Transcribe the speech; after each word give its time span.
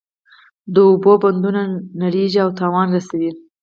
د 0.73 0.75
اوبو 0.89 1.13
بندونه 1.23 1.61
نړیږي 2.03 2.39
او 2.45 2.49
تاوان 2.59 2.87
رسوي. 2.95 3.31